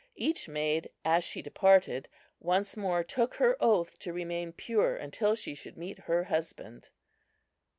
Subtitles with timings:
[0.15, 2.07] Each maid as she departed
[2.39, 6.89] once more took her oath to remain pure until she should meet her husband.